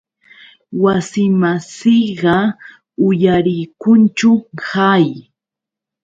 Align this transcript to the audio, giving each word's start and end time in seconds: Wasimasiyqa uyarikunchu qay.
Wasimasiyqa 0.83 2.35
uyarikunchu 3.07 4.31
qay. 4.63 5.05